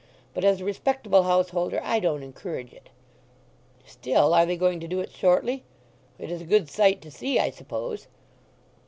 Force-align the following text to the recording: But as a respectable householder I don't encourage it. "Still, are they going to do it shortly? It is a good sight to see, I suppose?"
But 0.33 0.43
as 0.43 0.59
a 0.61 0.65
respectable 0.65 1.21
householder 1.21 1.79
I 1.83 1.99
don't 1.99 2.23
encourage 2.23 2.73
it. 2.73 2.89
"Still, 3.85 4.33
are 4.33 4.47
they 4.47 4.57
going 4.57 4.79
to 4.79 4.87
do 4.87 4.99
it 4.99 5.11
shortly? 5.11 5.63
It 6.17 6.31
is 6.31 6.41
a 6.41 6.45
good 6.45 6.71
sight 6.71 7.03
to 7.03 7.11
see, 7.11 7.37
I 7.39 7.51
suppose?" 7.51 8.07